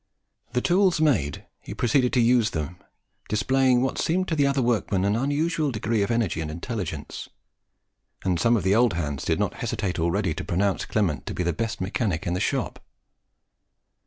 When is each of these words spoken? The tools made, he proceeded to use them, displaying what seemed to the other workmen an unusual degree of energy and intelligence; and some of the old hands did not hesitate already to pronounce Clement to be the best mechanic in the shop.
The 0.53 0.61
tools 0.61 0.99
made, 0.99 1.45
he 1.59 1.75
proceeded 1.75 2.11
to 2.13 2.19
use 2.19 2.49
them, 2.49 2.77
displaying 3.29 3.83
what 3.83 3.99
seemed 3.99 4.27
to 4.29 4.35
the 4.35 4.47
other 4.47 4.59
workmen 4.59 5.05
an 5.05 5.15
unusual 5.15 5.69
degree 5.69 6.01
of 6.01 6.09
energy 6.09 6.41
and 6.41 6.49
intelligence; 6.49 7.29
and 8.23 8.39
some 8.39 8.57
of 8.57 8.63
the 8.63 8.73
old 8.73 8.93
hands 8.93 9.23
did 9.23 9.39
not 9.39 9.53
hesitate 9.61 9.99
already 9.99 10.33
to 10.33 10.43
pronounce 10.43 10.85
Clement 10.85 11.27
to 11.27 11.35
be 11.35 11.43
the 11.43 11.53
best 11.53 11.79
mechanic 11.79 12.25
in 12.25 12.33
the 12.33 12.39
shop. 12.39 12.83